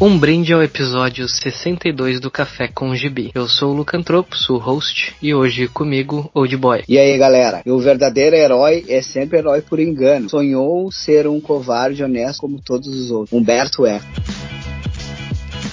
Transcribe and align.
Um 0.00 0.16
brinde 0.16 0.52
ao 0.52 0.62
episódio 0.62 1.28
62 1.28 2.20
do 2.20 2.30
Café 2.30 2.68
com 2.68 2.94
Gibi. 2.94 3.32
Eu 3.34 3.48
sou 3.48 3.72
o 3.72 3.76
Lucantropos, 3.76 4.48
o 4.48 4.56
host, 4.56 5.16
e 5.20 5.34
hoje 5.34 5.66
comigo, 5.66 6.30
Old 6.32 6.56
Boy. 6.56 6.84
E 6.88 6.96
aí, 6.96 7.18
galera? 7.18 7.62
O 7.66 7.80
verdadeiro 7.80 8.36
herói 8.36 8.84
é 8.88 9.02
sempre 9.02 9.38
herói 9.38 9.60
por 9.60 9.80
engano. 9.80 10.30
Sonhou 10.30 10.92
ser 10.92 11.26
um 11.26 11.40
covarde 11.40 12.04
honesto 12.04 12.38
como 12.38 12.62
todos 12.64 12.86
os 12.86 13.10
outros. 13.10 13.32
Humberto 13.32 13.84
Eco. 13.84 14.06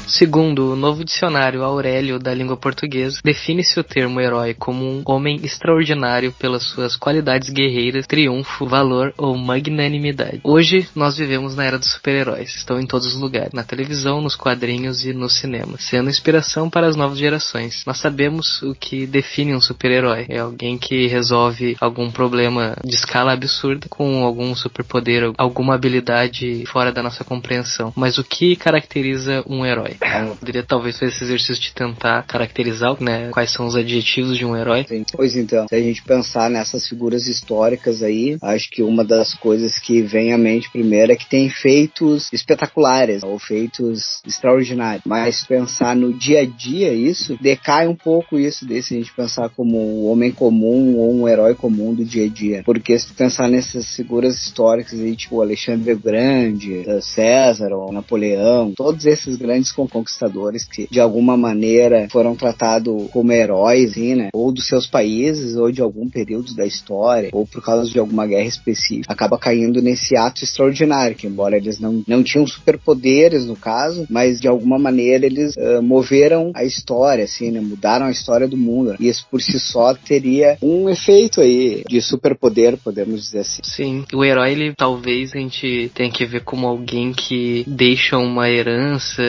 Segundo 0.07 0.71
o 0.71 0.75
novo 0.75 1.03
dicionário 1.03 1.63
Aurélio 1.63 2.19
da 2.19 2.33
língua 2.33 2.55
portuguesa, 2.55 3.19
define-se 3.23 3.79
o 3.79 3.83
termo 3.83 4.21
herói 4.21 4.53
como 4.53 4.85
um 4.85 5.01
homem 5.05 5.39
extraordinário 5.43 6.31
pelas 6.31 6.63
suas 6.63 6.95
qualidades 6.95 7.49
guerreiras, 7.49 8.05
triunfo, 8.05 8.67
valor 8.67 9.13
ou 9.17 9.35
magnanimidade. 9.35 10.41
Hoje 10.43 10.87
nós 10.95 11.17
vivemos 11.17 11.55
na 11.55 11.65
era 11.65 11.79
dos 11.79 11.91
super-heróis. 11.91 12.55
Estão 12.55 12.79
em 12.79 12.85
todos 12.85 13.07
os 13.07 13.19
lugares, 13.19 13.51
na 13.53 13.63
televisão, 13.63 14.21
nos 14.21 14.35
quadrinhos 14.35 15.03
e 15.03 15.11
no 15.11 15.27
cinema, 15.27 15.77
sendo 15.79 16.09
inspiração 16.09 16.69
para 16.69 16.87
as 16.87 16.95
novas 16.95 17.17
gerações. 17.17 17.83
Nós 17.85 17.97
sabemos 17.97 18.61
o 18.61 18.75
que 18.75 19.07
define 19.07 19.55
um 19.55 19.61
super-herói. 19.61 20.27
É 20.29 20.39
alguém 20.39 20.77
que 20.77 21.07
resolve 21.07 21.75
algum 21.81 22.11
problema 22.11 22.77
de 22.83 22.95
escala 22.95 23.33
absurda 23.33 23.87
com 23.89 24.23
algum 24.23 24.55
superpoder, 24.55 25.31
alguma 25.37 25.73
habilidade 25.73 26.63
fora 26.67 26.91
da 26.91 27.01
nossa 27.01 27.23
compreensão. 27.23 27.91
Mas 27.95 28.17
o 28.19 28.23
que 28.23 28.55
caracteriza 28.55 29.43
um 29.47 29.65
herói? 29.65 29.94
Eu 30.01 30.35
poderia 30.35 30.63
talvez 30.63 30.97
fazer 30.97 31.11
esse 31.11 31.23
exercício 31.23 31.61
de 31.61 31.73
tentar 31.73 32.23
caracterizar 32.23 33.01
né, 33.01 33.29
quais 33.31 33.51
são 33.51 33.65
os 33.65 33.75
adjetivos 33.75 34.37
de 34.37 34.45
um 34.45 34.55
herói. 34.55 34.85
Sim. 34.87 35.03
Pois 35.13 35.35
então, 35.35 35.67
se 35.67 35.75
a 35.75 35.79
gente 35.79 36.03
pensar 36.03 36.49
nessas 36.49 36.87
figuras 36.87 37.27
históricas 37.27 38.03
aí, 38.03 38.37
acho 38.41 38.69
que 38.69 38.81
uma 38.83 39.03
das 39.03 39.33
coisas 39.33 39.77
que 39.79 40.01
vem 40.01 40.33
à 40.33 40.37
mente 40.37 40.69
primeiro 40.71 41.11
é 41.11 41.15
que 41.15 41.27
tem 41.27 41.49
feitos 41.49 42.31
espetaculares 42.31 43.23
ou 43.23 43.37
feitos 43.39 44.21
extraordinários. 44.25 45.03
Mas 45.05 45.45
pensar 45.45 45.95
no 45.95 46.13
dia 46.13 46.41
a 46.41 46.45
dia 46.45 46.93
isso, 46.93 47.37
decai 47.41 47.87
um 47.87 47.95
pouco 47.95 48.37
isso 48.37 48.65
desse 48.65 48.93
a 48.93 48.97
gente 48.97 49.13
pensar 49.13 49.49
como 49.49 49.77
um 49.77 50.09
homem 50.09 50.31
comum 50.31 50.95
ou 50.97 51.13
um 51.13 51.27
herói 51.27 51.55
comum 51.55 51.93
do 51.93 52.03
dia 52.03 52.25
a 52.25 52.29
dia. 52.29 52.63
Porque 52.63 52.97
se 52.97 53.13
pensar 53.13 53.47
nessas 53.49 53.95
figuras 53.95 54.35
históricas 54.35 54.99
aí, 54.99 55.15
tipo 55.15 55.41
Alexandre 55.41 55.93
o 55.93 55.99
Grande, 55.99 56.83
César 57.01 57.73
ou 57.73 57.91
Napoleão, 57.91 58.73
todos 58.75 59.05
esses 59.05 59.35
grandes 59.37 59.71
conquistadores 59.87 60.65
que 60.65 60.87
de 60.89 60.99
alguma 60.99 61.37
maneira 61.37 62.07
foram 62.11 62.35
tratados 62.35 63.09
como 63.11 63.31
heróis, 63.31 63.95
né? 63.95 64.29
Ou 64.33 64.51
dos 64.51 64.67
seus 64.67 64.87
países, 64.87 65.55
ou 65.55 65.71
de 65.71 65.81
algum 65.81 66.09
período 66.09 66.53
da 66.55 66.65
história, 66.65 67.29
ou 67.31 67.45
por 67.45 67.61
causa 67.61 67.89
de 67.89 67.99
alguma 67.99 68.25
guerra 68.25 68.47
específica. 68.47 69.11
Acaba 69.11 69.37
caindo 69.37 69.81
nesse 69.81 70.15
ato 70.15 70.43
extraordinário, 70.43 71.15
que 71.15 71.27
embora 71.27 71.57
eles 71.57 71.79
não, 71.79 72.03
não 72.07 72.23
tinham 72.23 72.45
superpoderes 72.45 73.45
no 73.45 73.55
caso, 73.55 74.05
mas 74.09 74.39
de 74.39 74.47
alguma 74.47 74.77
maneira 74.77 75.25
eles 75.25 75.55
uh, 75.55 75.81
moveram 75.81 76.51
a 76.53 76.63
história, 76.63 77.23
assim, 77.23 77.51
né? 77.51 77.59
Mudaram 77.59 78.07
a 78.07 78.11
história 78.11 78.47
do 78.47 78.57
mundo. 78.57 78.95
E 78.99 79.07
isso 79.07 79.25
por 79.29 79.41
si 79.41 79.59
só 79.59 79.93
teria 79.93 80.57
um 80.61 80.89
efeito 80.89 81.41
aí 81.41 81.83
de 81.87 82.01
superpoder, 82.01 82.77
podemos 82.77 83.21
dizer 83.21 83.39
assim. 83.39 83.61
Sim, 83.63 84.05
o 84.13 84.23
herói, 84.23 84.51
ele 84.51 84.73
talvez 84.75 85.33
a 85.33 85.39
gente 85.39 85.91
tenha 85.93 86.11
que 86.11 86.25
ver 86.25 86.43
como 86.43 86.67
alguém 86.67 87.13
que 87.13 87.63
deixa 87.67 88.17
uma 88.17 88.49
herança, 88.49 89.23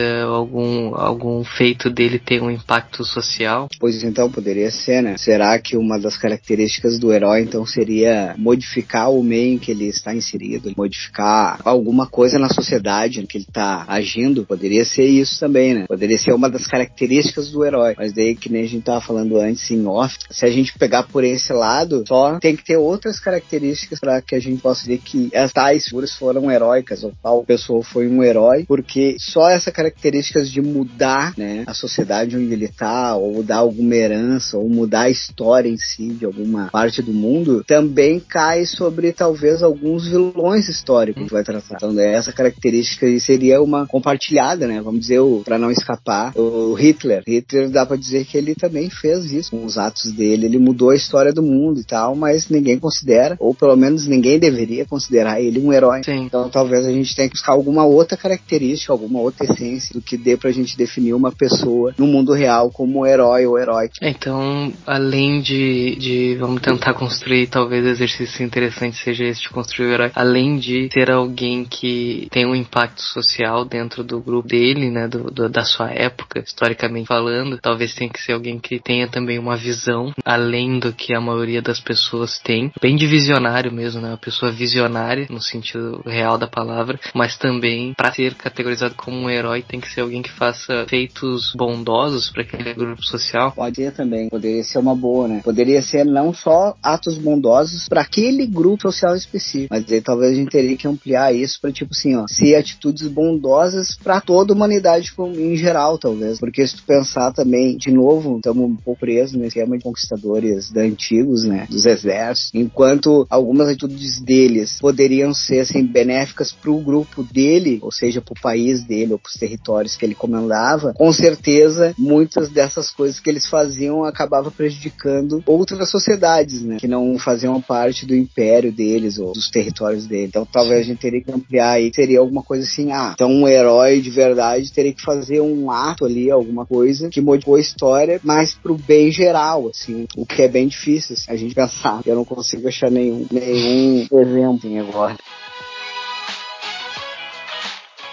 algum, 0.47 0.95
algum 0.95 1.43
feito 1.43 1.89
dele 1.89 2.17
tem 2.17 2.41
um 2.41 2.49
impacto 2.49 3.03
social? 3.03 3.67
Pois 3.79 4.03
então, 4.03 4.31
poderia 4.31 4.71
ser, 4.71 5.03
né? 5.03 5.17
Será 5.17 5.59
que 5.59 5.75
uma 5.75 5.99
das 5.99 6.17
características 6.17 6.97
do 6.97 7.11
herói, 7.11 7.41
então, 7.41 7.65
seria 7.65 8.33
modificar 8.37 9.11
o 9.11 9.21
meio 9.21 9.55
em 9.55 9.57
que 9.59 9.71
ele 9.71 9.85
está 9.85 10.15
inserido, 10.15 10.71
modificar 10.75 11.59
alguma 11.63 12.07
coisa 12.07 12.39
na 12.39 12.49
sociedade 12.49 13.19
em 13.19 13.25
que 13.25 13.37
ele 13.37 13.45
está 13.47 13.85
agindo? 13.87 14.45
Poderia 14.45 14.85
ser 14.85 15.05
isso 15.05 15.39
também, 15.39 15.73
né? 15.73 15.85
Poderia 15.87 16.17
ser 16.17 16.33
uma 16.33 16.49
das 16.49 16.65
características 16.65 17.51
do 17.51 17.65
herói. 17.65 17.93
Mas 17.97 18.13
daí, 18.13 18.35
que 18.35 18.51
nem 18.51 18.63
a 18.63 18.67
gente 18.67 18.79
estava 18.79 19.01
falando 19.01 19.37
antes 19.37 19.69
em 19.69 19.85
off, 19.85 20.17
se 20.29 20.45
a 20.45 20.49
gente 20.49 20.77
pegar 20.77 21.03
por 21.03 21.23
esse 21.23 21.51
lado, 21.51 22.03
só 22.07 22.39
tem 22.39 22.55
que 22.55 22.63
ter 22.63 22.77
outras 22.77 23.19
características 23.19 23.99
para 23.99 24.21
que 24.21 24.35
a 24.35 24.39
gente 24.39 24.61
possa 24.61 24.81
dizer 24.81 24.99
que 24.99 25.29
as 25.35 25.51
tais 25.51 25.85
figuras 25.85 26.13
foram 26.13 26.49
heróicas, 26.49 27.03
ou 27.03 27.13
tal 27.21 27.43
pessoa 27.43 27.83
foi 27.83 28.07
um 28.07 28.23
herói, 28.23 28.65
porque 28.67 29.15
só 29.19 29.49
essa 29.49 29.71
característica 29.71 30.36
de 30.43 30.61
mudar 30.61 31.33
né, 31.37 31.63
a 31.65 31.73
sociedade 31.73 32.35
onde 32.35 32.51
ele 32.51 32.65
está, 32.65 33.15
ou 33.15 33.33
mudar 33.33 33.57
alguma 33.57 33.95
herança, 33.95 34.57
ou 34.57 34.69
mudar 34.69 35.01
a 35.01 35.09
história 35.09 35.69
em 35.69 35.77
si 35.77 36.09
de 36.09 36.25
alguma 36.25 36.69
parte 36.71 37.01
do 37.01 37.11
mundo, 37.11 37.63
também 37.65 38.19
cai 38.19 38.65
sobre 38.65 39.11
talvez 39.11 39.63
alguns 39.63 40.07
vilões 40.07 40.67
históricos 40.67 41.23
que 41.23 41.33
vai 41.33 41.43
tratar. 41.43 41.77
Então 41.77 41.97
essa 41.99 42.31
característica 42.31 43.07
seria 43.19 43.61
uma 43.61 43.87
compartilhada, 43.87 44.67
né? 44.67 44.81
Vamos 44.81 45.01
dizer, 45.01 45.19
para 45.43 45.57
não 45.57 45.71
escapar, 45.71 46.33
o 46.35 46.73
Hitler. 46.73 47.23
Hitler 47.25 47.69
dá 47.69 47.85
para 47.85 47.97
dizer 47.97 48.25
que 48.25 48.37
ele 48.37 48.55
também 48.55 48.89
fez 48.89 49.31
isso 49.31 49.51
com 49.51 49.65
os 49.65 49.77
atos 49.77 50.11
dele. 50.11 50.45
Ele 50.45 50.59
mudou 50.59 50.89
a 50.89 50.95
história 50.95 51.33
do 51.33 51.41
mundo 51.41 51.79
e 51.79 51.83
tal, 51.83 52.15
mas 52.15 52.49
ninguém 52.49 52.79
considera, 52.79 53.35
ou 53.39 53.53
pelo 53.53 53.75
menos 53.75 54.07
ninguém 54.07 54.39
deveria 54.39 54.85
considerar 54.85 55.41
ele 55.41 55.59
um 55.59 55.73
herói. 55.73 56.03
Sim. 56.03 56.25
Então 56.25 56.49
talvez 56.49 56.85
a 56.85 56.91
gente 56.91 57.15
tenha 57.15 57.27
que 57.27 57.35
buscar 57.35 57.53
alguma 57.53 57.85
outra 57.85 58.17
característica, 58.17 58.91
alguma 58.91 59.19
outra 59.19 59.45
essência 59.45 59.93
do 59.93 60.01
que 60.01 60.17
dê 60.27 60.35
pra 60.35 60.51
gente 60.51 60.77
definir 60.77 61.13
uma 61.13 61.31
pessoa 61.31 61.93
no 61.97 62.05
mundo 62.05 62.33
real 62.33 62.69
como 62.69 63.05
herói 63.05 63.45
ou 63.45 63.57
herói. 63.57 63.89
Então, 64.01 64.73
além 64.85 65.39
de, 65.39 65.95
de 65.95 66.35
vamos 66.35 66.61
tentar 66.61 66.93
construir, 66.93 67.47
talvez 67.47 67.85
exercício 67.85 68.45
interessante 68.45 68.97
seja 68.97 69.23
esse 69.23 69.41
de 69.41 69.49
construir 69.49 69.87
o 69.87 69.93
herói, 69.93 70.11
além 70.13 70.57
de 70.57 70.89
ser 70.91 71.09
alguém 71.09 71.63
que 71.63 72.27
tem 72.29 72.45
um 72.45 72.55
impacto 72.55 73.01
social 73.01 73.63
dentro 73.63 74.03
do 74.03 74.19
grupo 74.19 74.47
dele, 74.49 74.89
né, 74.91 75.07
do, 75.07 75.31
do, 75.31 75.47
da 75.47 75.63
sua 75.63 75.91
época, 75.91 76.39
historicamente 76.39 77.07
falando, 77.07 77.57
talvez 77.57 77.93
tenha 77.93 78.09
que 78.09 78.21
ser 78.21 78.33
alguém 78.33 78.59
que 78.59 78.79
tenha 78.79 79.07
também 79.07 79.39
uma 79.39 79.55
visão 79.55 80.11
além 80.25 80.79
do 80.79 80.91
que 80.91 81.13
a 81.13 81.21
maioria 81.21 81.61
das 81.61 81.79
pessoas 81.79 82.39
tem, 82.39 82.71
bem 82.81 82.95
de 82.95 83.07
visionário 83.07 83.71
mesmo, 83.71 84.01
né, 84.01 84.09
uma 84.09 84.17
pessoa 84.17 84.51
visionária 84.51 85.27
no 85.29 85.41
sentido 85.41 86.01
real 86.05 86.37
da 86.37 86.47
palavra, 86.47 86.99
mas 87.13 87.37
também 87.37 87.93
para 87.93 88.11
ser 88.13 88.33
categorizado 88.35 88.95
como 88.95 89.17
um 89.17 89.29
herói 89.29 89.61
tem 89.61 89.79
que 89.79 89.89
ser 89.89 90.01
alguém 90.01 90.16
alguém 90.17 90.21
que 90.21 90.31
faça 90.31 90.85
feitos 90.89 91.53
bondosos 91.55 92.29
para 92.29 92.41
aquele 92.41 92.73
grupo 92.73 93.03
social? 93.03 93.51
Pode 93.51 93.75
ser 93.75 93.93
também, 93.93 94.29
poderia 94.29 94.63
ser 94.63 94.79
uma 94.79 94.95
boa, 94.95 95.27
né? 95.27 95.41
Poderia 95.43 95.81
ser 95.81 96.05
não 96.05 96.33
só 96.33 96.75
atos 96.81 97.17
bondosos 97.17 97.87
para 97.87 98.01
aquele 98.01 98.45
grupo 98.45 98.81
social 98.81 99.15
específico, 99.15 99.67
mas 99.69 99.91
aí 99.91 100.01
talvez 100.01 100.33
a 100.33 100.35
gente 100.35 100.51
teria 100.51 100.75
que 100.75 100.87
ampliar 100.87 101.33
isso 101.33 101.59
para 101.61 101.71
tipo 101.71 101.91
assim, 101.91 102.15
ó, 102.15 102.25
ser 102.27 102.55
atitudes 102.55 103.07
bondosas 103.07 103.97
para 104.03 104.21
toda 104.21 104.53
a 104.53 104.55
humanidade 104.55 105.13
em 105.17 105.55
geral, 105.55 105.97
talvez. 105.97 106.39
Porque 106.39 106.65
se 106.65 106.75
tu 106.75 106.83
pensar 106.83 107.31
também, 107.31 107.77
de 107.77 107.91
novo, 107.91 108.37
estamos 108.37 108.69
um 108.69 108.75
pouco 108.75 109.01
presos 109.01 109.33
nesse 109.33 109.47
esquema 109.47 109.77
de 109.77 109.83
conquistadores 109.83 110.71
da 110.71 110.81
antigos, 110.81 111.43
né, 111.43 111.67
dos 111.69 111.85
exércitos, 111.85 112.51
enquanto 112.53 113.27
algumas 113.29 113.67
atitudes 113.67 114.19
deles 114.19 114.77
poderiam 114.79 115.33
ser 115.33 115.59
assim 115.59 115.85
benéficas 115.85 116.51
para 116.51 116.71
o 116.71 116.79
grupo 116.79 117.23
dele, 117.23 117.79
ou 117.81 117.91
seja, 117.91 118.21
para 118.21 118.33
o 118.33 118.41
país 118.41 118.83
dele 118.83 119.13
ou 119.13 119.19
para 119.19 119.29
os 119.29 119.35
territórios 119.35 119.96
que 119.97 120.05
ele 120.05 120.15
comandava, 120.15 120.93
com 120.93 121.11
certeza 121.11 121.93
muitas 121.97 122.49
dessas 122.49 122.91
coisas 122.91 123.19
que 123.19 123.29
eles 123.29 123.47
faziam 123.47 124.03
acabava 124.03 124.51
prejudicando 124.51 125.43
outras 125.45 125.89
sociedades, 125.89 126.61
né, 126.61 126.77
que 126.79 126.87
não 126.87 127.17
faziam 127.17 127.59
parte 127.61 128.05
do 128.05 128.15
império 128.15 128.71
deles 128.71 129.17
ou 129.17 129.33
dos 129.33 129.49
territórios 129.49 130.05
dele. 130.05 130.27
Então 130.27 130.45
talvez 130.45 130.81
a 130.81 130.83
gente 130.83 130.99
teria 130.99 131.21
que 131.21 131.31
ampliar 131.31 131.71
aí, 131.71 131.91
seria 131.93 132.19
alguma 132.19 132.43
coisa 132.43 132.63
assim, 132.63 132.91
ah, 132.91 133.11
então 133.13 133.29
um 133.29 133.47
herói 133.47 133.99
de 133.99 134.09
verdade 134.09 134.71
teria 134.71 134.93
que 134.93 135.01
fazer 135.01 135.41
um 135.41 135.71
ato 135.71 136.05
ali, 136.05 136.29
alguma 136.29 136.65
coisa 136.65 137.09
que 137.09 137.21
modificou 137.21 137.55
a 137.55 137.59
história, 137.59 138.19
mas 138.23 138.53
pro 138.53 138.75
bem 138.75 139.11
geral, 139.11 139.67
assim, 139.67 140.07
o 140.15 140.25
que 140.25 140.41
é 140.41 140.47
bem 140.47 140.67
difícil 140.67 141.13
assim, 141.13 141.31
a 141.31 141.35
gente 141.35 141.55
pensar. 141.55 142.01
Eu 142.05 142.15
não 142.15 142.25
consigo 142.25 142.67
achar 142.67 142.91
nenhum, 142.91 143.25
nenhum 143.31 144.07
exemplo 144.11 144.67
agora 144.79 145.17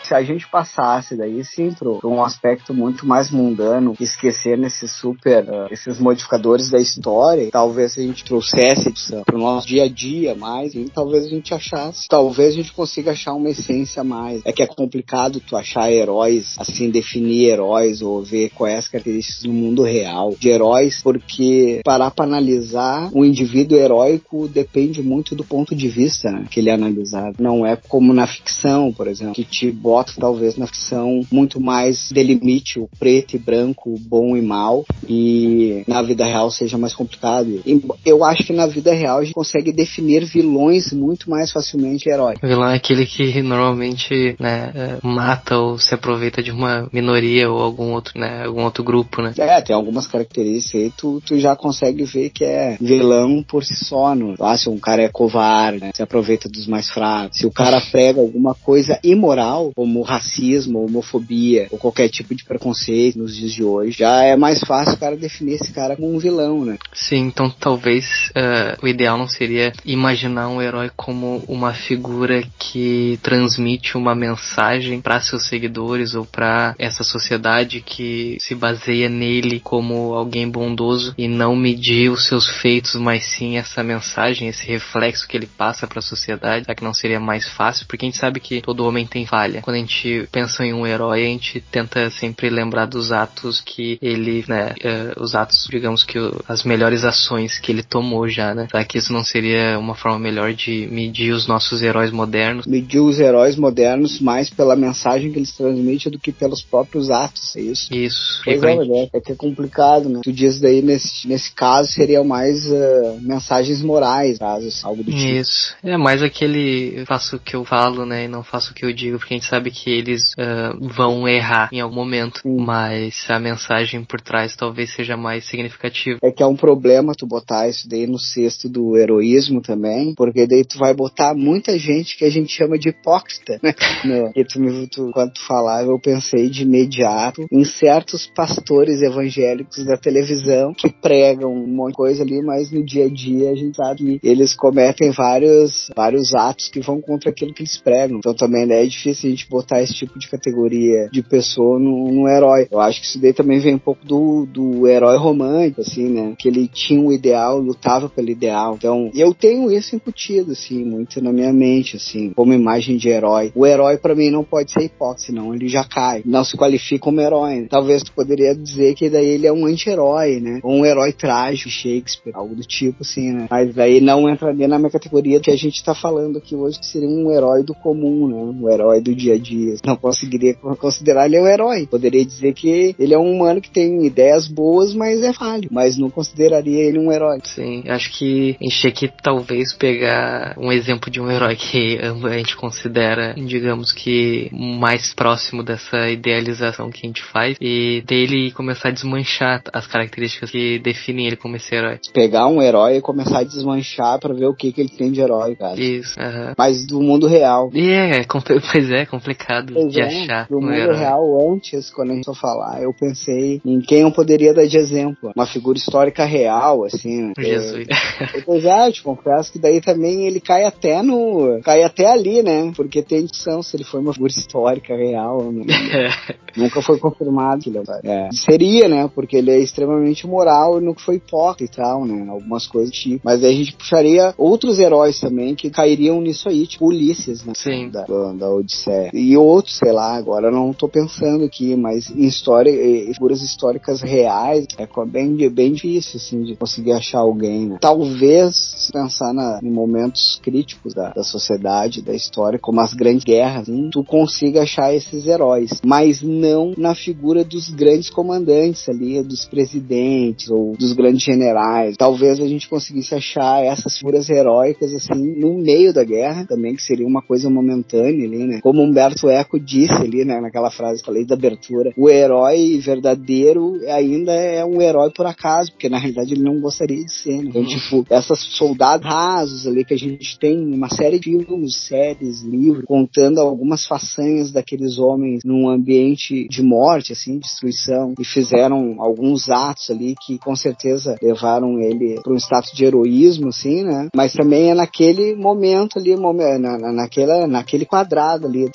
se 0.04 0.14
a 0.14 0.22
gente 0.22 0.46
passasse 0.48 1.16
daí 1.16 1.42
sim 1.44 1.72
para 1.72 2.08
um 2.08 2.22
aspecto 2.22 2.74
muito 2.74 3.06
mais 3.06 3.30
mundano, 3.30 3.94
esquecer 3.98 4.58
nesses 4.58 4.92
super, 4.92 5.44
uh, 5.44 5.66
esses 5.70 5.98
modificadores 5.98 6.70
da 6.70 6.78
história, 6.78 7.48
talvez 7.50 7.96
a 7.96 8.02
gente 8.02 8.24
trouxesse 8.24 8.92
para 9.24 9.36
o 9.36 9.38
nosso 9.38 9.66
dia 9.66 9.84
a 9.84 9.88
dia 9.88 10.34
mais, 10.34 10.74
e 10.74 10.84
talvez 10.94 11.24
a 11.24 11.28
gente 11.28 11.54
achasse, 11.54 12.06
talvez 12.08 12.54
a 12.54 12.56
gente 12.56 12.72
consiga 12.72 13.12
achar 13.12 13.32
uma 13.34 13.50
essência 13.50 14.04
mais. 14.04 14.42
É 14.44 14.52
que 14.52 14.62
é 14.62 14.66
complicado 14.66 15.40
tu 15.40 15.56
achar 15.56 15.90
heróis, 15.90 16.54
assim, 16.58 16.90
definir 16.90 17.50
heróis 17.50 18.02
ou 18.02 18.22
ver 18.22 18.50
quais 18.50 18.78
as 18.78 18.88
características 18.88 19.44
no 19.44 19.52
mundo 19.52 19.82
real 19.82 20.34
de 20.38 20.48
heróis, 20.48 21.00
porque 21.02 21.80
parar 21.84 22.10
para 22.10 22.24
analisar 22.24 23.10
um 23.14 23.24
indivíduo 23.24 23.78
heróico 23.78 24.48
depende 24.48 25.02
muito 25.02 25.34
do 25.34 25.44
ponto 25.44 25.74
de 25.74 25.88
vista 25.88 26.30
né, 26.30 26.46
que 26.50 26.60
ele 26.60 26.70
é 26.70 26.74
analisado. 26.74 27.36
Não 27.38 27.64
é 27.64 27.76
como 27.76 28.12
na 28.12 28.26
ficção, 28.26 28.92
por 28.92 29.08
exemplo, 29.08 29.34
que 29.34 29.44
te 29.44 29.70
bota 29.70 29.93
voto 29.94 30.14
talvez 30.18 30.56
na 30.56 30.66
ficção 30.66 31.20
muito 31.30 31.60
mais 31.60 32.10
delimite 32.10 32.80
o 32.80 32.88
preto 32.98 33.36
e 33.36 33.38
branco, 33.38 33.94
o 33.94 33.98
bom 33.98 34.36
e 34.36 34.42
mal, 34.42 34.84
e 35.08 35.84
na 35.86 36.02
vida 36.02 36.24
real 36.24 36.50
seja 36.50 36.76
mais 36.76 36.92
complicado. 36.92 37.62
E 37.64 37.80
eu 38.04 38.24
acho 38.24 38.42
que 38.44 38.52
na 38.52 38.66
vida 38.66 38.92
real 38.92 39.18
a 39.18 39.24
gente 39.24 39.34
consegue 39.34 39.72
definir 39.72 40.24
vilões 40.24 40.92
muito 40.92 41.30
mais 41.30 41.52
facilmente 41.52 42.04
que 42.04 42.10
heróis. 42.10 42.38
O 42.42 42.46
vilão 42.46 42.68
é 42.68 42.74
aquele 42.74 43.06
que 43.06 43.40
normalmente 43.40 44.34
né, 44.40 44.72
é, 44.74 44.98
mata 45.06 45.56
ou 45.58 45.78
se 45.78 45.94
aproveita 45.94 46.42
de 46.42 46.50
uma 46.50 46.88
minoria 46.92 47.48
ou 47.48 47.62
algum 47.62 47.92
outro, 47.92 48.18
né, 48.18 48.44
algum 48.44 48.64
outro 48.64 48.82
grupo, 48.82 49.22
né? 49.22 49.32
É, 49.38 49.60
tem 49.60 49.76
algumas 49.76 50.08
características 50.08 50.80
aí, 50.80 50.92
tu, 50.96 51.22
tu 51.24 51.38
já 51.38 51.54
consegue 51.54 52.02
ver 52.02 52.30
que 52.30 52.44
é 52.44 52.76
vilão 52.80 53.44
por 53.46 53.64
si 53.64 53.76
só. 53.76 54.12
No, 54.14 54.34
ah, 54.40 54.56
se 54.56 54.68
um 54.68 54.78
cara 54.78 55.02
é 55.02 55.08
covarde, 55.08 55.80
né, 55.80 55.90
se 55.94 56.02
aproveita 56.02 56.48
dos 56.48 56.66
mais 56.66 56.90
fracos, 56.90 57.38
se 57.38 57.46
o 57.46 57.52
cara 57.52 57.80
prega 57.92 58.20
alguma 58.20 58.54
coisa 58.54 58.98
imoral, 59.04 59.72
como 59.84 60.00
racismo, 60.00 60.82
homofobia 60.82 61.68
ou 61.70 61.76
qualquer 61.78 62.08
tipo 62.08 62.34
de 62.34 62.42
preconceito 62.42 63.18
nos 63.18 63.36
dias 63.36 63.52
de 63.52 63.62
hoje, 63.62 63.98
já 63.98 64.22
é 64.22 64.34
mais 64.34 64.60
fácil 64.60 64.94
o 64.94 64.98
cara 64.98 65.14
definir 65.14 65.56
esse 65.56 65.74
cara 65.74 65.94
como 65.94 66.14
um 66.14 66.18
vilão, 66.18 66.64
né? 66.64 66.78
Sim, 66.94 67.26
então 67.26 67.50
talvez 67.50 68.30
uh, 68.30 68.82
o 68.82 68.88
ideal 68.88 69.18
não 69.18 69.28
seria 69.28 69.74
imaginar 69.84 70.48
um 70.48 70.62
herói 70.62 70.90
como 70.96 71.44
uma 71.46 71.74
figura 71.74 72.42
que 72.58 73.18
transmite 73.22 73.98
uma 73.98 74.14
mensagem 74.14 75.02
para 75.02 75.20
seus 75.20 75.46
seguidores 75.48 76.14
ou 76.14 76.24
para 76.24 76.74
essa 76.78 77.04
sociedade 77.04 77.82
que 77.82 78.38
se 78.40 78.54
baseia 78.54 79.10
nele 79.10 79.60
como 79.60 80.14
alguém 80.14 80.48
bondoso 80.48 81.12
e 81.18 81.28
não 81.28 81.54
medir 81.54 82.10
os 82.10 82.26
seus 82.26 82.48
feitos, 82.48 82.94
mas 82.94 83.22
sim 83.26 83.58
essa 83.58 83.82
mensagem, 83.82 84.48
esse 84.48 84.66
reflexo 84.66 85.28
que 85.28 85.36
ele 85.36 85.46
passa 85.46 85.86
para 85.86 85.98
a 85.98 86.02
sociedade. 86.02 86.64
Será 86.64 86.74
que 86.74 86.84
não 86.84 86.94
seria 86.94 87.20
mais 87.20 87.46
fácil? 87.46 87.86
Porque 87.86 88.06
a 88.06 88.08
gente 88.08 88.18
sabe 88.18 88.40
que 88.40 88.62
todo 88.62 88.86
homem 88.86 89.06
tem 89.06 89.26
falha. 89.26 89.60
Quando 89.60 89.73
a 89.74 89.78
gente 89.78 90.28
pensa 90.30 90.64
em 90.64 90.72
um 90.72 90.86
herói, 90.86 91.22
a 91.22 91.28
gente 91.28 91.60
tenta 91.70 92.10
sempre 92.10 92.48
lembrar 92.50 92.86
dos 92.86 93.12
atos 93.12 93.60
que 93.60 93.98
ele, 94.00 94.44
né, 94.48 94.74
uh, 94.84 95.22
os 95.22 95.34
atos, 95.34 95.66
digamos 95.70 96.04
que 96.04 96.18
as 96.48 96.64
melhores 96.64 97.04
ações 97.04 97.58
que 97.58 97.70
ele 97.70 97.82
tomou 97.82 98.28
já, 98.28 98.54
né? 98.54 98.66
Será 98.70 98.84
que 98.84 98.98
isso 98.98 99.12
não 99.12 99.24
seria 99.24 99.78
uma 99.78 99.94
forma 99.94 100.18
melhor 100.18 100.52
de 100.52 100.88
medir 100.90 101.32
os 101.32 101.46
nossos 101.46 101.82
heróis 101.82 102.10
modernos? 102.10 102.66
Medir 102.66 103.00
os 103.00 103.18
heróis 103.18 103.56
modernos 103.56 104.20
mais 104.20 104.50
pela 104.50 104.76
mensagem 104.76 105.30
que 105.30 105.38
eles 105.38 105.52
transmitem 105.52 106.10
do 106.10 106.18
que 106.18 106.32
pelos 106.32 106.62
próprios 106.62 107.10
atos, 107.10 107.56
é 107.56 107.60
isso? 107.60 107.94
Isso. 107.94 108.42
Pois 108.44 108.62
é, 108.62 108.74
é, 108.74 109.08
é 109.14 109.20
que 109.20 109.32
é 109.32 109.34
complicado, 109.34 110.08
né? 110.08 110.20
Tu 110.22 110.32
diz 110.32 110.60
daí, 110.60 110.82
nesse, 110.82 111.26
nesse 111.26 111.52
caso, 111.52 111.90
seria 111.90 112.22
mais 112.24 112.66
uh, 112.66 113.18
mensagens 113.20 113.82
morais, 113.82 114.38
casos, 114.38 114.84
algo 114.84 115.02
do 115.02 115.10
tipo. 115.10 115.24
Isso. 115.24 115.76
É 115.82 115.96
mais 115.96 116.22
aquele 116.22 117.04
faço 117.06 117.36
o 117.36 117.38
que 117.38 117.56
eu 117.56 117.64
falo, 117.64 118.04
né, 118.04 118.24
e 118.24 118.28
não 118.28 118.42
faço 118.42 118.72
o 118.72 118.74
que 118.74 118.84
eu 118.84 118.92
digo, 118.92 119.18
porque 119.18 119.34
a 119.34 119.36
gente 119.36 119.48
sabe 119.48 119.63
que 119.70 119.90
eles 119.90 120.22
uh, 120.32 120.88
vão 120.94 121.28
errar 121.28 121.68
em 121.72 121.80
algum 121.80 121.94
momento, 121.94 122.40
Sim. 122.40 122.56
mas 122.58 123.24
a 123.28 123.38
mensagem 123.38 124.04
por 124.04 124.20
trás 124.20 124.56
talvez 124.56 124.94
seja 124.94 125.16
mais 125.16 125.44
significativa. 125.46 126.18
É 126.22 126.30
que 126.30 126.42
é 126.42 126.46
um 126.46 126.56
problema 126.56 127.14
tu 127.14 127.26
botar 127.26 127.68
isso 127.68 127.88
daí 127.88 128.06
no 128.06 128.18
cesto 128.18 128.68
do 128.68 128.96
heroísmo 128.96 129.60
também, 129.60 130.14
porque 130.14 130.46
daí 130.46 130.64
tu 130.64 130.78
vai 130.78 130.94
botar 130.94 131.34
muita 131.34 131.78
gente 131.78 132.16
que 132.16 132.24
a 132.24 132.30
gente 132.30 132.52
chama 132.52 132.78
de 132.78 132.88
hipócrita, 132.90 133.58
né? 133.62 133.74
e 134.34 134.44
tu, 134.44 134.60
tu, 134.88 135.10
quando 135.12 135.32
tu 135.32 135.46
falava, 135.46 135.88
eu 135.88 135.98
pensei 135.98 136.48
de 136.48 136.62
imediato 136.62 137.46
em 137.50 137.64
certos 137.64 138.26
pastores 138.34 139.02
evangélicos 139.02 139.84
da 139.84 139.96
televisão 139.96 140.74
que 140.74 140.90
pregam 140.90 141.52
um 141.52 141.66
monte 141.66 141.90
de 141.90 141.96
coisa 141.96 142.22
ali, 142.22 142.42
mas 142.42 142.70
no 142.70 142.84
dia 142.84 143.06
a 143.06 143.08
dia 143.08 143.50
a 143.50 143.54
gente 143.54 143.76
sabe 143.76 144.18
que 144.18 144.28
eles 144.28 144.54
cometem 144.54 145.10
vários, 145.10 145.90
vários 145.94 146.34
atos 146.34 146.68
que 146.68 146.80
vão 146.80 147.00
contra 147.00 147.30
aquilo 147.30 147.54
que 147.54 147.62
eles 147.62 147.80
pregam. 147.80 148.18
Então 148.18 148.34
também 148.34 148.66
né, 148.66 148.84
é 148.84 148.86
difícil 148.86 149.28
a 149.28 149.30
gente 149.30 149.46
botar 149.54 149.80
esse 149.80 149.94
tipo 149.94 150.18
de 150.18 150.28
categoria 150.28 151.08
de 151.12 151.22
pessoa 151.22 151.78
no, 151.78 152.10
no 152.10 152.28
herói. 152.28 152.66
Eu 152.70 152.80
acho 152.80 153.00
que 153.00 153.06
isso 153.06 153.20
daí 153.20 153.32
também 153.32 153.60
vem 153.60 153.76
um 153.76 153.78
pouco 153.78 154.04
do, 154.04 154.46
do 154.46 154.88
herói 154.88 155.16
romântico, 155.16 155.80
assim, 155.80 156.08
né? 156.08 156.34
Que 156.36 156.48
ele 156.48 156.66
tinha 156.66 157.00
um 157.00 157.12
ideal, 157.12 157.58
lutava 157.58 158.08
pelo 158.08 158.30
ideal. 158.30 158.74
Então, 158.74 159.10
eu 159.14 159.32
tenho 159.32 159.70
isso 159.70 159.94
incutido, 159.94 160.52
assim, 160.52 160.84
muito 160.84 161.22
na 161.22 161.32
minha 161.32 161.52
mente, 161.52 161.96
assim, 161.96 162.30
como 162.30 162.52
imagem 162.52 162.96
de 162.96 163.08
herói. 163.08 163.52
O 163.54 163.64
herói 163.64 163.96
para 163.96 164.14
mim 164.14 164.30
não 164.30 164.42
pode 164.42 164.72
ser 164.72 164.82
hipótese, 164.82 165.26
senão 165.26 165.54
ele 165.54 165.68
já 165.68 165.84
cai. 165.84 166.22
Não 166.24 166.44
se 166.44 166.56
qualifica 166.56 167.04
como 167.04 167.20
herói. 167.20 167.60
Né? 167.60 167.66
Talvez 167.70 168.02
tu 168.02 168.12
poderia 168.12 168.54
dizer 168.54 168.94
que 168.94 169.08
daí 169.08 169.26
ele 169.26 169.46
é 169.46 169.52
um 169.52 169.66
anti-herói, 169.66 170.40
né? 170.40 170.60
Ou 170.62 170.72
um 170.72 170.84
herói 170.84 171.12
trágico, 171.12 171.70
Shakespeare, 171.70 172.34
algo 172.34 172.56
do 172.56 172.62
tipo, 172.62 173.02
assim, 173.02 173.32
né? 173.32 173.46
Mas 173.48 173.74
daí 173.74 174.00
não 174.00 174.28
entraria 174.28 174.66
na 174.66 174.78
minha 174.78 174.90
categoria 174.90 175.38
que 175.38 175.50
a 175.50 175.56
gente 175.56 175.84
tá 175.84 175.94
falando 175.94 176.38
aqui 176.38 176.56
hoje, 176.56 176.80
que 176.80 176.86
seria 176.86 177.08
um 177.08 177.30
herói 177.30 177.62
do 177.62 177.74
comum, 177.74 178.26
né? 178.26 178.36
Um 178.36 178.68
herói 178.68 179.00
do 179.00 179.14
dia 179.14 179.34
a 179.34 179.38
dia. 179.44 179.76
Não 179.84 179.96
conseguiria 179.96 180.54
considerar 180.54 181.26
ele 181.26 181.38
um 181.38 181.46
herói. 181.46 181.86
Poderia 181.86 182.24
dizer 182.24 182.54
que 182.54 182.94
ele 182.98 183.14
é 183.14 183.18
um 183.18 183.30
humano 183.30 183.60
que 183.60 183.70
tem 183.70 184.04
ideias 184.06 184.48
boas, 184.48 184.94
mas 184.94 185.22
é 185.22 185.32
falho. 185.32 185.68
Mas 185.70 185.98
não 185.98 186.10
consideraria 186.10 186.82
ele 186.82 186.98
um 186.98 187.12
herói. 187.12 187.38
Sim, 187.44 187.84
acho 187.86 188.10
que 188.16 188.56
a 188.60 188.64
gente 188.64 188.80
tinha 188.80 188.92
que 188.92 189.10
talvez 189.22 189.72
pegar 189.74 190.54
um 190.58 190.72
exemplo 190.72 191.10
de 191.10 191.20
um 191.20 191.30
herói 191.30 191.56
que 191.56 191.98
a 191.98 192.36
gente 192.38 192.56
considera, 192.56 193.34
digamos 193.34 193.92
que, 193.92 194.50
mais 194.52 195.12
próximo 195.14 195.62
dessa 195.62 196.08
idealização 196.08 196.90
que 196.90 197.00
a 197.04 197.08
gente 197.08 197.22
faz 197.22 197.56
e 197.60 198.02
dele 198.06 198.50
começar 198.52 198.88
a 198.88 198.92
desmanchar 198.92 199.62
as 199.72 199.86
características 199.86 200.50
que 200.50 200.78
definem 200.78 201.26
ele 201.26 201.36
como 201.36 201.56
esse 201.56 201.74
herói. 201.74 201.98
Pegar 202.12 202.46
um 202.48 202.62
herói 202.62 202.96
e 202.96 203.00
começar 203.00 203.40
a 203.40 203.44
desmanchar 203.44 204.18
para 204.18 204.32
ver 204.32 204.46
o 204.46 204.54
que, 204.54 204.72
que 204.72 204.80
ele 204.80 204.90
tem 204.90 205.10
de 205.10 205.20
herói, 205.20 205.54
cara. 205.56 205.80
Isso. 205.80 206.14
Mas 206.56 206.86
do 206.86 207.00
mundo 207.00 207.26
real. 207.26 207.70
E 207.74 207.90
é, 207.90 208.24
pois 208.72 208.90
é, 208.90 209.06
complicado 209.06 209.33
pois 209.72 209.92
de 209.92 210.00
é, 210.00 210.04
achar. 210.04 210.46
Um 210.50 210.60
mundo 210.60 210.72
herói. 210.72 210.96
real, 210.96 211.52
antes, 211.52 211.90
quando 211.90 212.12
a 212.12 212.14
gente 212.14 212.24
for 212.24 212.36
falar, 212.36 212.82
eu 212.82 212.92
pensei 212.92 213.60
em 213.64 213.80
quem 213.80 214.00
eu 214.00 214.12
poderia 214.12 214.54
dar 214.54 214.66
de 214.66 214.76
exemplo. 214.76 215.32
Uma 215.34 215.46
figura 215.46 215.78
histórica 215.78 216.24
real, 216.24 216.84
assim. 216.84 217.32
Jesus. 217.38 217.86
É, 218.20 218.40
pois 218.42 218.64
é, 218.64 218.88
eu 218.88 218.92
te 218.92 219.02
confesso 219.02 219.52
que 219.52 219.58
daí 219.58 219.80
também 219.80 220.26
ele 220.26 220.40
cai 220.40 220.64
até 220.64 221.02
no. 221.02 221.60
cai 221.62 221.82
até 221.82 222.10
ali, 222.10 222.42
né? 222.42 222.72
Porque 222.76 223.02
tem 223.02 223.24
discussão 223.24 223.62
se 223.62 223.76
ele 223.76 223.84
foi 223.84 224.00
uma 224.00 224.12
figura 224.12 224.30
histórica 224.30 224.96
real. 224.96 225.52
Né? 225.52 225.64
Nunca 226.56 226.80
foi 226.82 226.98
confirmado 226.98 227.62
que 227.62 227.70
ele 227.70 227.80
é. 228.04 228.28
Seria, 228.32 228.88
né? 228.88 229.10
Porque 229.14 229.36
ele 229.36 229.50
é 229.50 229.58
extremamente 229.58 230.26
moral 230.26 230.78
e 230.78 230.84
nunca 230.84 231.00
foi 231.00 231.16
hipócrita 231.16 231.72
e 231.72 231.76
tal, 231.76 232.04
né? 232.04 232.26
Algumas 232.28 232.66
coisas 232.66 232.94
tipo. 232.94 233.20
Mas 233.24 233.42
aí 233.42 233.52
a 233.52 233.56
gente 233.56 233.76
puxaria 233.76 234.34
outros 234.38 234.78
heróis 234.78 235.20
também 235.20 235.54
que 235.54 235.70
cairiam 235.70 236.20
nisso 236.20 236.48
aí, 236.48 236.66
tipo 236.66 236.86
Ulisses, 236.86 237.44
né? 237.44 237.52
Sim. 237.56 237.90
Da, 237.90 238.04
da 238.04 238.50
Odisseia. 238.50 239.10
E 239.14 239.36
outros, 239.36 239.76
sei 239.76 239.92
lá, 239.92 240.16
agora 240.16 240.50
não 240.50 240.72
tô 240.72 240.88
pensando 240.88 241.44
aqui, 241.44 241.76
mas 241.76 242.10
em 242.10 242.24
história, 242.24 242.72
figuras 243.14 243.40
históricas 243.40 244.02
reais, 244.02 244.66
é 244.76 244.88
bem, 245.06 245.36
bem 245.48 245.72
difícil, 245.72 246.16
assim, 246.16 246.42
de 246.42 246.56
conseguir 246.56 246.92
achar 246.92 247.20
alguém, 247.20 247.66
né? 247.66 247.78
Talvez 247.80 248.90
pensar 248.92 249.32
na, 249.32 249.60
em 249.62 249.70
momentos 249.70 250.40
críticos 250.42 250.92
da, 250.92 251.10
da 251.10 251.22
sociedade, 251.22 252.02
da 252.02 252.12
história, 252.12 252.58
como 252.58 252.80
as 252.80 252.92
grandes 252.92 253.24
guerras, 253.24 253.68
assim, 253.68 253.88
tu 253.92 254.02
consiga 254.02 254.62
achar 254.62 254.92
esses 254.92 255.26
heróis, 255.26 255.80
mas 255.84 256.20
não 256.20 256.72
na 256.76 256.94
figura 256.94 257.44
dos 257.44 257.70
grandes 257.70 258.10
comandantes 258.10 258.88
ali, 258.88 259.22
dos 259.22 259.44
presidentes 259.44 260.50
ou 260.50 260.76
dos 260.76 260.92
grandes 260.92 261.22
generais. 261.22 261.96
Talvez 261.96 262.40
a 262.40 262.46
gente 262.46 262.68
conseguisse 262.68 263.14
achar 263.14 263.64
essas 263.64 263.96
figuras 263.96 264.28
heróicas 264.28 264.92
assim 264.92 265.38
no 265.38 265.54
meio 265.54 265.92
da 265.92 266.02
guerra, 266.02 266.46
também 266.46 266.74
que 266.74 266.82
seria 266.82 267.06
uma 267.06 267.22
coisa 267.22 267.48
momentânea 267.48 268.26
ali, 268.26 268.44
né? 268.44 268.60
Como 268.60 268.82
Humberto 269.04 269.28
Eco 269.28 269.60
disse 269.60 269.92
ali, 269.92 270.24
né, 270.24 270.40
naquela 270.40 270.70
frase 270.70 271.00
que 271.00 271.06
falei 271.06 271.24
da 271.24 271.34
abertura, 271.34 271.92
o 271.96 272.08
herói 272.08 272.78
verdadeiro 272.78 273.78
ainda 273.88 274.32
é 274.32 274.64
um 274.64 274.80
herói 274.80 275.10
por 275.14 275.26
acaso, 275.26 275.70
porque 275.72 275.88
na 275.88 275.98
realidade 275.98 276.32
ele 276.32 276.42
não 276.42 276.60
gostaria 276.60 277.04
de 277.04 277.12
ser, 277.12 277.42
né? 277.42 277.50
Então, 277.50 277.62
uhum. 277.62 277.68
tipo, 277.68 278.06
essas 278.10 278.40
soldados 278.40 279.06
rasos 279.06 279.66
ali 279.66 279.84
que 279.84 279.94
a 279.94 279.98
gente 279.98 280.38
tem 280.38 280.58
uma 280.58 280.88
série 280.88 281.18
de 281.18 281.44
filmes, 281.44 281.76
séries, 281.86 282.42
livros, 282.42 282.84
contando 282.86 283.40
algumas 283.40 283.86
façanhas 283.86 284.50
daqueles 284.50 284.98
homens 284.98 285.40
num 285.44 285.68
ambiente 285.68 286.48
de 286.48 286.62
morte, 286.62 287.12
assim, 287.12 287.38
destruição, 287.38 288.14
e 288.18 288.24
fizeram 288.24 288.96
alguns 288.98 289.48
atos 289.48 289.90
ali 289.90 290.14
que 290.24 290.38
com 290.38 290.56
certeza 290.56 291.16
levaram 291.22 291.78
ele 291.80 292.20
para 292.22 292.32
um 292.32 292.36
status 292.36 292.72
de 292.72 292.84
heroísmo, 292.84 293.48
assim, 293.48 293.82
né? 293.82 294.08
Mas 294.14 294.32
também 294.32 294.70
é 294.70 294.74
naquele 294.74 295.34
momento 295.34 295.98
ali, 295.98 296.16
na, 296.16 296.78
na, 296.78 296.92
naquela, 296.92 297.46
naquele 297.46 297.84
quadrado 297.84 298.46
ali, 298.46 298.68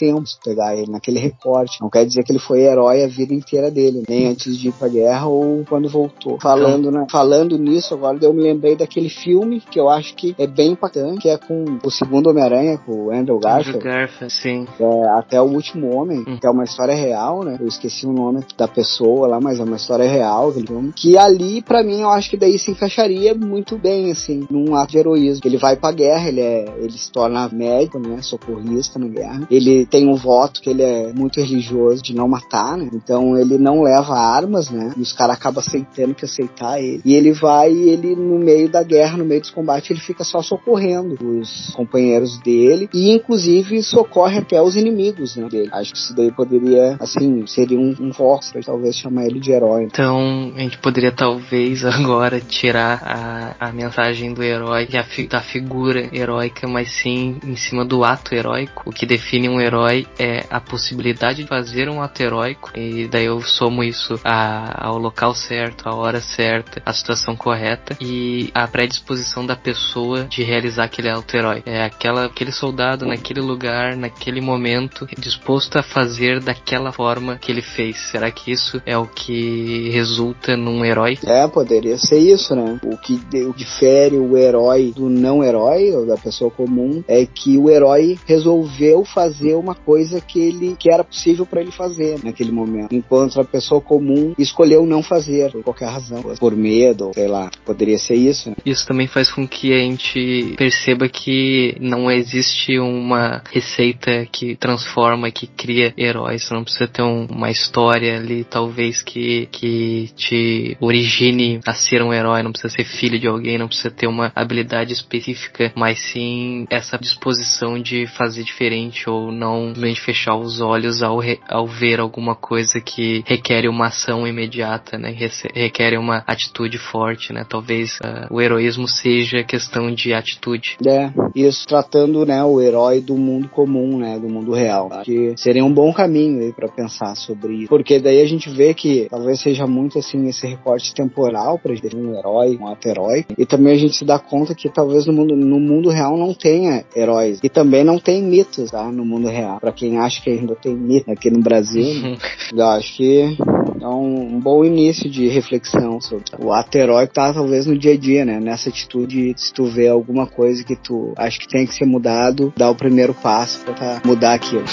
pegar 0.44 0.76
ele, 0.76 0.92
naquele 0.92 1.20
recorte. 1.20 1.82
Não 1.82 1.90
quer 1.90 2.06
dizer 2.06 2.24
que 2.24 2.32
ele 2.32 2.40
foi 2.40 2.62
herói 2.62 3.04
a 3.04 3.08
vida 3.08 3.34
inteira 3.34 3.70
dele, 3.72 4.04
nem 4.08 4.28
antes 4.28 4.58
de 4.58 4.70
ir 4.70 4.74
pra 4.74 4.88
guerra 4.88 5.28
ou 5.28 5.64
quando 5.68 5.90
voltou. 5.90 6.40
Falando, 6.42 6.92
né, 6.92 7.06
falando 7.10 7.58
nisso, 7.58 7.94
agora 7.94 8.18
eu 8.22 8.34
me 8.34 8.42
lembrei 8.42 8.76
daquele 8.76 9.10
filme 9.10 9.62
que 9.62 9.80
eu 9.80 9.90
acho 9.90 10.16
que 10.16 10.36
é 10.38 10.48
bem 10.48 10.72
impactante, 10.72 11.20
que 11.20 11.30
é 11.30 11.38
com 11.38 11.80
o 11.84 11.92
segundo 11.92 12.30
Homem-Aranha, 12.30 12.78
com 12.78 13.06
o 13.06 13.12
Andrew 13.12 13.40
Garfield. 13.40 13.78
Andrew 13.78 13.92
Garfield, 13.92 14.34
sim. 14.34 14.68
É, 14.80 15.08
até 15.18 15.42
o 15.42 15.46
último 15.46 15.96
homem, 15.96 16.20
hum. 16.20 16.38
que 16.40 16.46
é 16.46 16.50
uma 16.50 16.64
história 16.64 16.96
real, 16.96 17.44
né? 17.44 17.58
Eu 17.60 17.68
esqueci 17.68 18.06
o 18.06 18.14
nome 18.14 18.44
da 18.58 18.68
pessoa 18.68 19.28
lá, 19.28 19.40
mas 19.40 19.60
é 19.60 19.64
uma 19.64 19.76
história 19.76 20.10
real. 20.10 20.54
Que 20.96 21.18
ali, 21.18 21.62
para 21.62 21.84
mim, 21.84 22.02
eu 22.02 22.10
acho 22.10 22.30
que 22.30 22.38
daí 22.38 22.58
se 22.58 22.72
encaixaria 22.72 23.34
muito 23.34 23.78
bem, 23.78 24.12
assim, 24.12 24.46
num 24.50 24.76
ato 24.76 24.92
de 24.92 24.98
heroísmo. 24.98 25.42
Ele 25.46 25.58
vai 25.58 25.76
pra 25.76 25.92
guerra, 25.92 26.28
ele 26.28 26.42
é, 26.42 26.66
ele 26.78 26.98
se 26.98 27.12
torna 27.12 27.50
médico, 27.50 28.00
né? 28.00 28.22
Socorrista 28.22 29.00
na 29.00 29.08
guerra. 29.08 29.48
Ele 29.50 29.86
tem 29.86 30.08
o 30.12 30.16
voto 30.16 30.62
que 30.62 30.70
ele 30.70 30.82
é 30.82 31.12
muito 31.14 31.40
religioso 31.40 32.02
de 32.02 32.16
não 32.16 32.28
matar, 32.28 32.78
né? 32.78 32.90
Então 32.94 33.38
ele 33.38 33.58
não 33.58 33.82
leva 33.82 34.14
armas, 34.14 34.70
né? 34.70 34.94
E 34.98 35.02
os 35.02 35.14
caras 35.14 35.36
acabam 35.36 35.64
aceitando 35.66 36.16
que 36.16 36.26
aceitar 36.26 36.80
ele. 36.80 37.02
E 37.06 37.16
ele 37.16 37.32
vai, 37.32 37.72
ele 37.72 38.16
no 38.16 38.40
meio 38.40 38.70
da 38.70 38.84
guerra, 38.84 39.18
no 39.18 39.26
meio 39.26 39.42
dos 39.42 39.50
combates, 39.50 39.90
ele 39.90 40.00
fica 40.00 40.24
só 40.24 40.42
socorrendo 40.42 41.18
os 41.22 41.72
companheiros 41.76 42.40
dele 42.40 42.90
e 42.94 43.12
inclusive 43.12 43.82
socorre 43.84 44.38
até 44.38 44.62
os 44.62 44.76
inimigos 44.76 45.36
né, 45.36 45.48
dele. 45.50 45.70
Acho 45.72 45.94
que 45.94 45.98
isso 45.98 46.16
daí 46.16 46.32
poderia, 46.32 46.98
assim, 47.00 47.46
seria 47.48 47.80
um, 47.80 47.96
um 48.00 48.12
pra 48.52 48.62
talvez 48.64 48.96
chamar 48.96 49.26
ele 49.26 49.40
de 49.40 49.52
herói. 49.52 49.84
Então 49.84 50.52
a 50.56 50.60
gente 50.60 50.78
poderia 50.78 51.12
talvez 51.12 51.84
agora 51.86 52.40
tirar 52.40 53.02
a, 53.04 53.68
a 53.68 53.72
mensagem 53.72 54.34
do 54.34 54.44
herói 54.44 54.88
da 55.30 55.42
figura 55.42 56.10
heróica, 56.14 56.68
mas 56.68 56.92
sim 56.92 57.38
em 57.44 57.56
cima 57.56 57.86
do 57.86 58.04
ato 58.04 58.34
heróico. 58.34 58.84
O 58.86 58.92
que 58.92 59.06
define 59.06 59.50
um 59.50 59.60
herói 59.60 59.99
é 60.18 60.46
a 60.50 60.60
possibilidade 60.60 61.44
de 61.44 61.48
fazer 61.48 61.90
um 61.90 62.02
ato 62.02 62.22
heróico 62.22 62.72
e 62.76 63.08
daí 63.08 63.26
eu 63.26 63.42
somo 63.42 63.84
isso 63.84 64.20
a, 64.24 64.88
ao 64.88 64.98
local 64.98 65.34
certo, 65.34 65.88
à 65.88 65.96
hora 65.96 66.20
certa, 66.20 66.82
à 66.86 66.94
situação 66.94 67.36
correta 67.36 67.98
e 68.02 68.50
a 68.54 68.68
predisposição 68.68 69.46
da 69.46 69.56
pessoa 69.56 70.26
de 70.26 70.44
realizar 70.44 70.86
aquele 70.86 71.10
ato 71.10 71.36
herói. 71.36 71.64
É 71.66 71.84
aquela, 71.84 72.26
aquele 72.26 72.52
soldado 72.52 73.06
naquele 73.06 73.42
lugar, 73.42 73.96
naquele 73.96 74.42
momento, 74.42 75.08
disposto 75.18 75.78
a 75.78 75.84
fazer 75.84 76.40
daquela 76.40 76.92
forma 76.92 77.38
que 77.38 77.52
ele 77.52 77.62
fez. 77.62 77.98
Será 78.12 78.32
que 78.32 78.52
isso 78.52 78.82
é 78.86 78.98
o 78.98 79.06
que 79.06 79.90
resulta 79.90 80.56
num 80.56 80.84
herói? 80.84 81.18
É, 81.26 81.48
poderia 81.48 81.98
ser 81.98 82.20
isso, 82.20 82.56
né? 82.56 82.80
O 82.84 82.98
que 82.98 83.20
difere 83.56 84.18
o 84.18 84.38
herói 84.38 84.94
do 84.96 85.10
não 85.10 85.44
herói, 85.44 85.92
ou 85.92 86.06
da 86.06 86.18
pessoa 86.18 86.52
comum, 86.52 87.04
é 87.08 87.26
que 87.26 87.58
o 87.58 87.70
herói 87.70 88.18
resolveu 88.26 89.04
fazer 89.06 89.56
uma 89.56 89.76
coisa 89.76 89.89
que 90.28 90.40
ele 90.40 90.76
que 90.78 90.92
era 90.92 91.04
possível 91.04 91.46
para 91.46 91.62
ele 91.62 91.72
fazer 91.72 92.20
naquele 92.24 92.52
momento, 92.52 92.94
enquanto 92.94 93.40
a 93.40 93.44
pessoa 93.44 93.82
comum 93.82 94.34
escolheu 94.38 94.86
não 94.86 95.02
fazer 95.02 95.52
por 95.52 95.64
qualquer 95.64 95.90
razão, 95.90 96.24
por 96.40 96.56
medo, 96.56 97.12
sei 97.14 97.28
lá, 97.28 97.50
poderia 97.66 97.98
ser 97.98 98.16
isso. 98.16 98.50
Né? 98.50 98.56
Isso 98.66 98.86
também 98.86 99.08
faz 99.08 99.32
com 99.32 99.48
que 99.48 99.74
a 99.74 99.80
gente 99.80 100.54
perceba 100.58 101.08
que 101.08 101.76
não 101.80 102.10
existe 102.10 102.80
uma 102.80 103.42
receita 103.52 104.26
que 104.32 104.56
transforma, 104.56 105.32
que 105.32 105.48
cria 105.48 105.94
heróis. 105.98 106.44
Você 106.44 106.54
não 106.54 106.64
precisa 106.64 106.88
ter 106.88 107.04
um, 107.04 107.26
uma 107.26 107.50
história 107.50 108.18
ali, 108.18 108.44
talvez 108.44 109.02
que 109.02 109.48
que 109.52 110.10
te 110.16 110.78
origine 110.80 111.60
a 111.66 111.74
ser 111.74 112.02
um 112.02 112.14
herói. 112.14 112.44
Não 112.44 112.52
precisa 112.52 112.74
ser 112.74 112.84
filho 112.84 113.20
de 113.20 113.28
alguém, 113.28 113.58
não 113.58 113.68
precisa 113.68 113.92
ter 113.92 114.08
uma 114.08 114.32
habilidade 114.36 114.94
específica, 114.94 115.72
mas 115.76 116.00
sim 116.00 116.66
essa 116.70 116.98
disposição 116.98 117.80
de 117.82 118.08
fazer 118.08 118.44
diferente 118.44 119.10
ou 119.10 119.32
não 119.32 119.74
simplesmente 119.80 120.02
fechar 120.02 120.36
os 120.36 120.60
olhos 120.60 121.02
ao, 121.02 121.18
re, 121.20 121.40
ao 121.48 121.66
ver 121.66 122.00
alguma 122.00 122.36
coisa 122.36 122.80
que 122.82 123.24
requer 123.26 123.68
uma 123.68 123.88
ação 123.88 124.28
imediata, 124.28 124.98
né? 124.98 125.16
Requer 125.54 125.98
uma 125.98 126.24
atitude 126.28 126.78
forte, 126.78 127.32
né? 127.32 127.46
Talvez 127.48 127.98
uh, 128.00 128.34
o 128.34 128.42
heroísmo 128.42 128.88
seja 128.88 129.44
questão 129.44 129.94
de 129.94 130.14
atitude. 130.14 130.78
É, 130.86 131.12
isso 131.36 131.66
tratando, 131.68 132.26
né, 132.26 132.44
o 132.44 132.62
herói 132.62 133.00
do 133.00 133.16
mundo 133.16 133.48
comum, 133.50 133.98
né, 133.98 134.20
do 134.20 134.28
mundo 134.28 134.52
real. 134.54 134.90
Que 135.04 135.34
seria 135.38 135.64
um 135.64 135.74
bom 135.74 135.94
caminho 135.94 136.42
aí 136.42 136.54
para 136.54 136.68
pensar 136.68 137.16
sobre 137.16 137.54
isso. 137.54 137.70
Porque 137.70 138.00
daí 138.00 138.22
a 138.22 138.26
gente 138.26 138.50
vê 138.50 138.74
que 138.74 139.08
talvez 139.10 139.42
seja 139.42 139.66
muito 139.66 140.00
assim 140.00 140.28
esse 140.28 140.46
recorte 140.46 140.94
temporal 140.94 141.58
para 141.58 141.74
definir 141.74 142.06
um 142.06 142.18
herói, 142.18 142.58
um 142.60 142.68
ato 142.68 142.88
herói. 142.88 143.26
E 143.38 143.46
também 143.46 143.74
a 143.74 143.78
gente 143.78 143.96
se 143.96 144.06
dá 144.06 144.20
conta 144.20 144.54
que 144.54 144.70
talvez 144.70 145.06
no 145.06 145.14
mundo, 145.14 145.36
no 145.36 145.60
mundo 145.60 145.90
real 145.90 146.18
não 146.18 146.34
tenha 146.34 146.84
heróis. 146.96 147.40
E 147.44 147.50
também 147.50 147.84
não 147.84 148.00
tem 148.00 148.22
mitos, 148.22 148.72
tá, 148.72 148.92
no 148.92 149.06
mundo 149.06 149.28
real. 149.28 149.60
Para 149.70 149.74
quem 149.74 150.00
acha 150.00 150.20
que 150.20 150.32
ainda 150.32 150.56
tem 150.56 150.76
mito 150.76 151.12
aqui 151.12 151.30
no 151.30 151.42
Brasil, 151.42 152.18
eu 152.52 152.66
acho 152.70 152.98
que 152.98 153.38
é 153.80 153.88
um, 153.88 154.36
um, 154.36 154.40
bom 154.40 154.66
início 154.66 155.08
de 155.08 155.28
reflexão 155.28 156.02
sobre 156.02 156.26
o 156.40 156.52
ato 156.52 156.76
heróico 156.76 157.14
tá 157.14 157.32
talvez 157.32 157.68
no 157.68 157.78
dia 157.78 157.94
a 157.94 157.98
dia, 157.98 158.26
né? 158.26 158.40
Nessa 158.40 158.70
atitude, 158.70 159.36
se 159.38 159.54
tu 159.54 159.66
vê 159.66 159.88
alguma 159.88 160.26
coisa 160.26 160.64
que 160.64 160.76
tu 160.76 161.14
acha 161.16 161.38
que 161.38 161.48
tem 161.48 161.68
que 161.68 161.76
ser 161.76 161.86
mudado, 161.86 162.52
dá 162.58 162.68
o 162.68 162.76
primeiro 162.76 163.14
passo 163.14 163.64
para 163.64 164.02
mudar 164.04 164.34
aquilo. 164.34 164.66